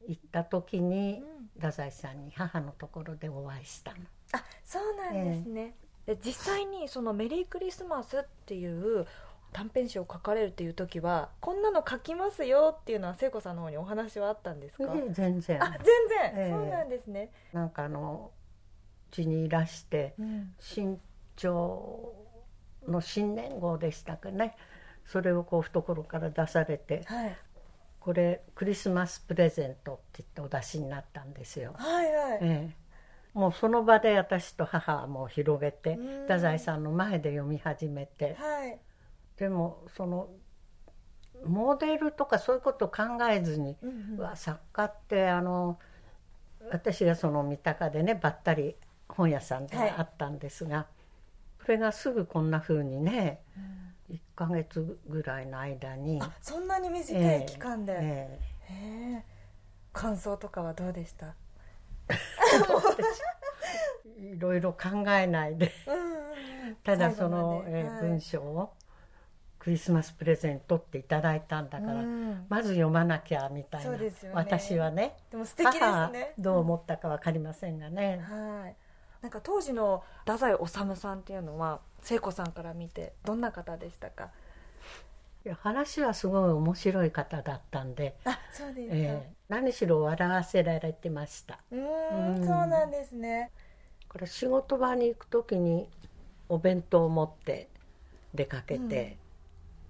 [0.07, 1.43] 行った時にうん。
[1.55, 3.97] 太宰さんに母のところでお会いしたの。
[4.33, 5.75] あそうなんですね、
[6.07, 8.65] で実際にその「メリークリスマス」ってい
[8.99, 9.05] う
[9.51, 14.91] 短編集を書かれるっていう時はこんなの書きますよっていうのは聖子さんの方にお話はあったんですか？
[14.95, 15.63] で全然。
[15.63, 15.93] あ全然、
[16.33, 16.49] ええ。
[16.49, 18.31] そうなんですね、なんかあの
[19.11, 20.55] うちにいらしてうん。
[20.59, 20.99] 新
[21.37, 22.15] 潮
[22.87, 24.55] の新年号でしたかね。
[25.05, 27.37] それをこう懐から出されてはい、
[28.03, 32.39] これクリスマスプレゼントって言ってお出しになったんですよ、はいはい。
[32.41, 32.75] ええ、
[33.33, 36.21] もうその場で私と母はもう広げてうん。
[36.23, 38.35] 太宰さんの前で読み始めて。
[38.37, 38.77] はい。
[39.37, 40.27] でもその
[41.45, 44.35] モデルとかそういうことを考えずに、うんうん。
[44.35, 45.79] 作家ってあの
[46.71, 48.75] 私がその三鷹でねばったり
[49.07, 49.93] 本屋さんではい。
[49.97, 50.87] あったんですが、
[51.63, 53.39] これがすぐこんな風にね、
[54.09, 58.39] 1ヶ月ぐらいの間にあそんなに短い期間で、え
[58.69, 59.23] えへえ。
[59.91, 61.35] 感想とかはどうでした？
[64.17, 65.71] いろいろ考えないで。
[65.87, 66.01] うんうん
[66.69, 66.75] うん。
[66.83, 68.73] ただその、えー文章を
[69.59, 72.45] クリスマスプレゼントっていただいたんだから、うん。
[72.49, 74.11] まず読まなきゃみたいな、ね。
[74.33, 78.75] 私はねでも素敵です母ねどう思ったか分かりませんがね、はい。
[79.21, 84.29] なんか当時の太宰治さんっていうのは聖子さんから見てどんな方でしたか？
[85.45, 91.59] いや話はすごい面白い方だったんで、あそうですか、えー何しろ笑わせられてました。
[91.71, 92.43] うーんうん。
[92.45, 93.51] そうなんですね。
[94.09, 95.87] これ仕事場に行く時に
[96.49, 97.67] お弁当を持って
[98.33, 99.17] 出かけて、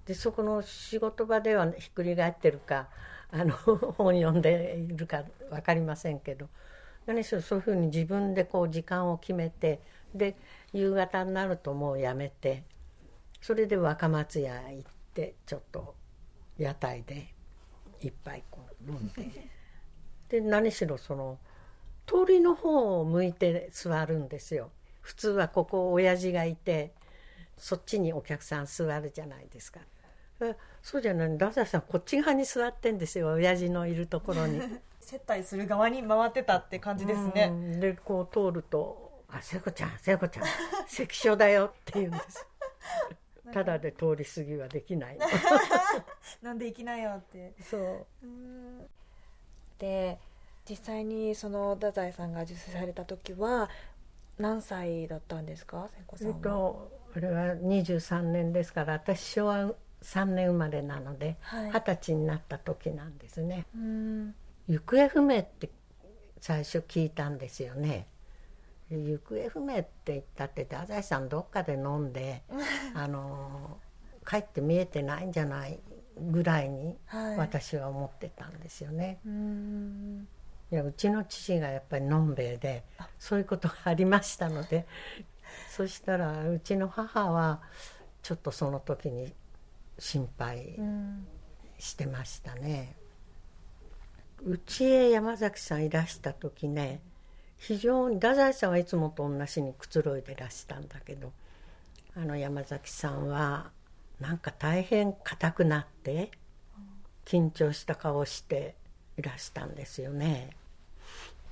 [0.05, 2.89] でそこの仕事場ではひっくり返ってるか
[3.31, 3.55] あの
[3.97, 6.49] 本読んでいるか分かりませんけど
[7.05, 9.81] 何しろそういうふうに自分でこう時間を決めて
[10.13, 10.35] で
[10.73, 12.63] 夕方になるともうやめて
[13.41, 15.95] それで若松屋行ってちょっと
[16.57, 17.33] 屋台で
[17.99, 19.49] 一杯こう飲んで。
[20.29, 21.37] で何しろその
[22.07, 24.71] 通りの方を向いて座るんですよ。
[25.01, 26.93] 普通はここ親父がいて
[27.57, 29.81] そっちにお客さん座るじゃないですか。
[30.41, 33.27] えそうじゃない太宰さんこっち側に座ってんですよ。
[33.33, 34.61] 親父のいるところに。
[34.99, 37.49] 接待する側に回ってたって感じですね。
[37.51, 37.79] うん。
[37.79, 39.02] でこう通ると
[39.35, 40.45] 「あ聖子ちゃん聖子ちゃん
[40.87, 42.45] 関所だよ」って言うんです。
[43.53, 45.17] ただで通り過ぎはできない。
[45.17, 45.25] の
[46.41, 47.53] なんで行きなよって。
[47.61, 48.27] そう。
[49.79, 50.17] で
[50.69, 53.69] 実際にその太宰さんが受賞された時は
[54.39, 55.89] 何歳だったんですか？
[55.95, 61.71] 聖子さえっんは、とこれは23年ですから私昭和3年生まれなのではい。
[61.71, 63.65] 二十歳になった時なんですね。
[63.75, 64.35] うん。
[64.67, 65.69] 行方不明って
[66.39, 68.07] 最初聞いたんですよね
[68.97, 72.43] 行方不明って言ったって太宰さんどっかで飲んで
[72.93, 73.77] あの
[74.25, 75.79] 帰って見えてないんじゃない
[76.17, 77.37] ぐらいにはい。
[77.37, 80.27] 私は思ってたんですよね、うん。
[80.71, 82.83] いやうちの父がやっぱりのんべえで
[83.19, 84.87] そういうことがありましたので
[85.69, 87.61] そしたらうちの母は
[88.21, 89.33] ちょっとその時に
[89.99, 91.27] 心配うん。
[91.79, 92.95] してましたね。
[94.45, 97.01] うちへ山崎さんいらした時ね
[97.65, 101.31] 非常に太宰さんはいつもと同じにくつろいでらしたんだけど
[102.13, 103.71] あの山崎さんは
[104.19, 106.29] なんか大変硬くなって
[107.23, 108.75] 緊張した顔して
[109.17, 110.49] いらしたんですよね。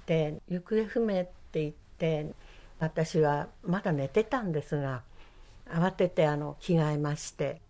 [0.06, 2.34] で行方不明って言って
[2.80, 5.04] 私はまだ寝てたんですが
[5.69, 7.62] 慌ててあの着替えまして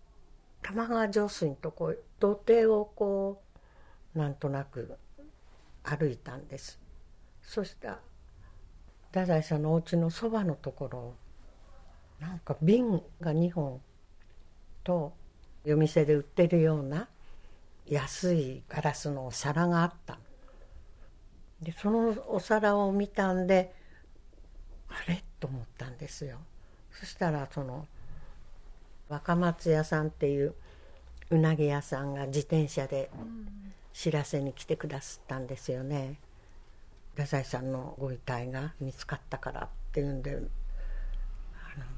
[0.63, 3.39] 玉川上水のとこ土手をこ
[4.15, 4.97] うなんとなく
[5.83, 6.79] 歩いたんです。
[7.43, 7.99] そしたら
[9.13, 11.13] 太宰さんのお家のそばのところ
[12.19, 13.81] なんか瓶が2本
[14.83, 15.13] と
[15.63, 17.07] 夜店で売ってるような
[17.87, 20.17] 安いガラスのお皿があった
[21.61, 23.73] でそのお皿を見たんで
[24.89, 25.23] あれ？
[25.39, 26.37] と思ったんですよ。
[26.91, 27.87] そしたらその
[29.09, 30.53] 若松屋さんっていう
[31.29, 33.09] うなぎ屋さんが自転車で
[33.93, 36.15] 知らせに来てくださったんですよね。
[37.21, 40.41] 太宰さんのご遺体が見つかったからっていうんで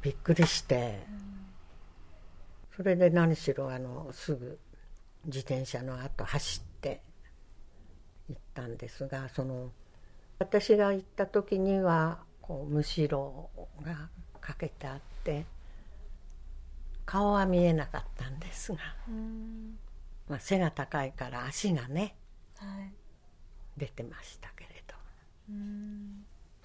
[0.01, 0.99] びっくりして、
[2.75, 4.59] それで何しろあのすぐ
[5.25, 7.01] 自転車の後走って
[8.29, 9.71] 行ったんですがその
[10.39, 13.49] 私が行った時にはこうむしろ
[13.81, 14.09] が
[14.41, 15.45] かけてあって
[17.05, 18.79] 顔は見えなかったんですが、
[20.27, 22.15] まあ、背が高いから足がね、
[22.57, 22.91] はい、
[23.77, 24.72] 出てましたけれど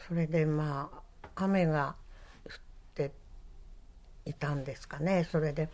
[0.06, 1.96] それでまあ雨が
[2.44, 2.52] 降っ
[2.94, 3.12] て
[4.24, 5.26] いたんですかね。
[5.30, 5.68] それで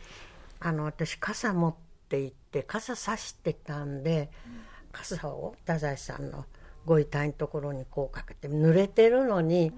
[0.60, 1.74] あの私傘持っ
[2.08, 4.30] て行って傘さしてたんで、
[4.92, 6.44] 傘を太宰さんの
[6.86, 9.72] ご遺体のところにこうかけて濡れてるのに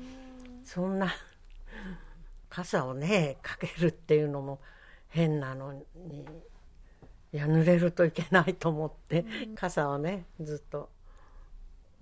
[0.64, 1.14] そんな
[2.48, 4.60] 傘をねかけるっていうのも
[5.08, 5.84] 変なのに
[7.32, 9.24] いや濡れるといけないと思って、
[9.54, 10.90] 傘をねずっと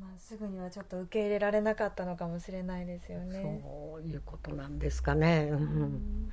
[0.00, 3.62] まあ、すぐにはちょっと受け入れられなかったのかもしれないですよね。
[3.62, 5.48] そういうことなんですかね。
[5.52, 6.32] うん、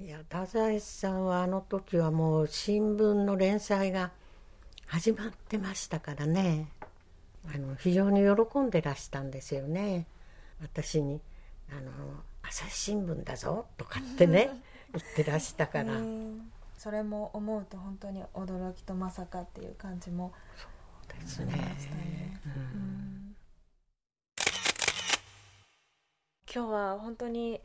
[0.00, 4.10] いや太宰さんはあの時はもう新聞の連載が
[4.86, 6.68] 始まってましたからね。
[7.54, 10.06] あの非常に喜んでらしたんですよね。
[10.60, 11.20] 私に。
[11.70, 11.92] あの
[12.42, 14.50] 「朝日新聞だぞ」とかってね
[14.92, 15.92] 言ってらしたから。
[16.76, 20.32] それも思うと本当に驚きとまさかっていう感じも
[21.20, 21.78] ですね。
[26.54, 27.60] 今日は本当に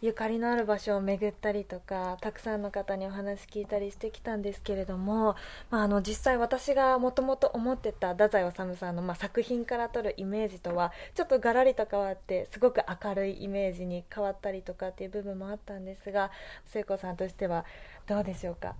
[0.00, 5.36] ゆかりのある場所を巡ったりとかたくさんの方にお話聞いたりしてきたんですけれども、
[5.70, 16.32] まあ、あの実際私がもともと思ってた太宰治さんの、まあ、作品から撮るイメージとはちょっとがらりと変わってすごく明るいイメージに変わったりとかっていう部分もあったんですが
[16.66, 17.64] 聖子さんとしては
[18.08, 18.74] どうでしょうか？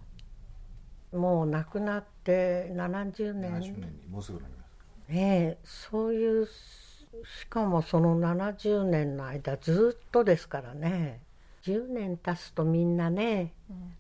[1.13, 4.73] もう亡くなって70年 ,70 年にもうすぐなります。
[5.09, 11.21] ええそういうしかもその70年の間ずっとですからね。
[11.63, 13.53] 10年経つとみんなね、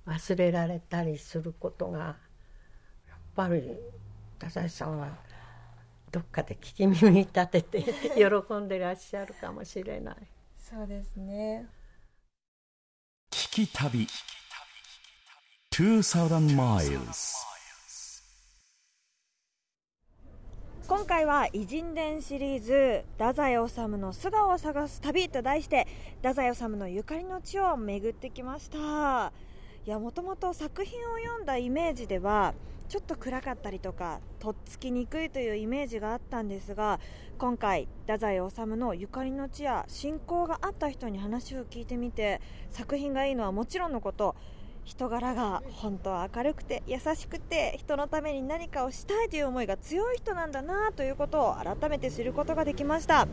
[0.04, 2.16] 忘れられたりすることがや
[3.14, 3.62] っぱり
[4.40, 5.16] 太宰さんは
[6.10, 7.82] どっかで聞き耳立てて
[8.18, 10.16] 喜んでらっしゃるかもしれない。
[10.58, 11.68] そうですね。
[13.30, 14.06] 聞き旅
[15.72, 17.32] 2000 miles.
[20.86, 29.32] 今回は偉人伝シリーズ太宰治の素顔を探す旅と題して太宰治のゆかりの地を巡ってきました。
[29.86, 32.52] いやもともと作品を読んだイメージでは
[32.90, 37.00] ちょっと暗かったりとかとっつきにくいというイメージがあったんですが
[37.38, 44.36] 今回太宰治のゆかりの地や信仰があった人に話を聞いてみて作品がいいのはもちろんのこと
[44.84, 53.28] 人柄が本当は明るくて優しくて人のために何かをしたいという思いが強い人なんだなということを改めて知ることができました。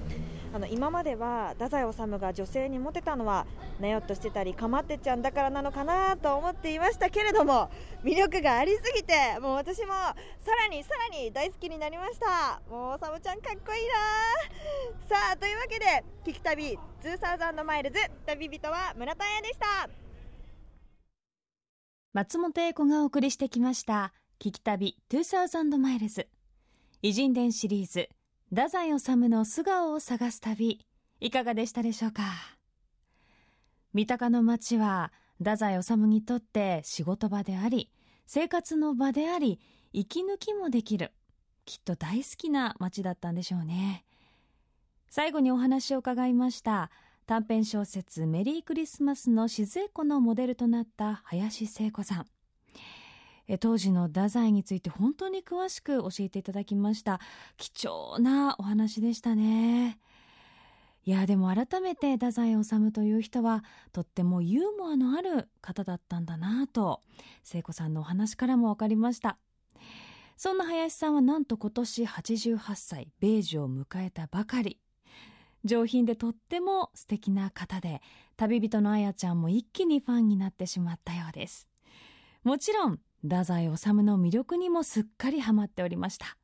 [0.51, 3.45] あの今までは太宰治が女性にモテたのは
[3.79, 7.69] なよっとしてたりかまってちゃんだからなのかなと思っていましたけれども
[8.03, 10.15] 魅力がありすぎてもう私もさ
[10.59, 12.61] らにさらに大好きになりました。
[12.67, 15.15] もうサムちゃんかっこいいな。
[15.15, 20.08] さあというわけで聞き旅2000マイルズ旅人は村田彩でした。
[22.11, 26.27] 松本英子がお送りしてきました聞き旅2000マイルズ
[27.03, 28.09] 偉人伝シリーズ
[28.49, 30.79] 太宰治の素顔を探す旅
[31.19, 32.23] いかがでしたでしょうか？
[33.93, 37.91] 三鷹の町は太宰治にとって仕事場であり
[38.25, 39.59] 生活の場であり
[39.93, 41.11] 息抜きもできる
[41.65, 44.03] きっと大好きな町だったんでしょうね。
[45.11, 46.89] 最後にお話を伺いました
[47.29, 52.25] 短編小説「メリークリスマス」の静江子のモデルとなった林聖子さん。
[53.59, 57.19] 当時の太宰について本当に詳しく教えていただきました。
[57.57, 59.99] 貴重なお話でしたね。
[61.05, 67.03] いやでも改めて太宰治という人はとってもユーモアのある方だったんだなと
[67.43, 69.37] 聖子さんのお話からも分かりました。
[70.35, 74.79] そんな林さんはなんと今年88歳米寿を迎えたばかり。
[75.65, 78.01] 上品でとっても素敵な方で
[78.37, 81.67] 旅人のあやちゃんも一気にファンになってしまったようです。
[82.43, 86.37] もちろん太宰治の魅力にもすっかりハマっておりました。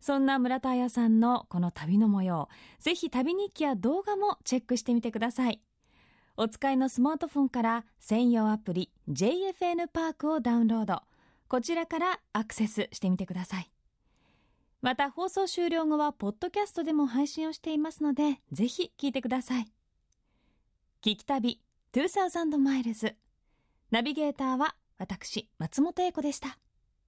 [0.00, 2.48] そんな村田彩さんのこの旅の模様
[2.78, 5.60] ぜひ旅日記や動画もチェックしてみてください。
[6.36, 11.02] お使いのスマートフォンから専用アプリ JFN パークをダウンロード。
[11.48, 13.73] こちらからアクセスしてみてください。
[14.84, 19.64] また放送終了後はポッドキャストでも配信をしていますのでぜひ聞いてください。
[21.02, 21.58] 聞き旅
[21.94, 23.16] 2000マイルズ
[23.90, 26.58] ナビゲーターは私松本英子でした。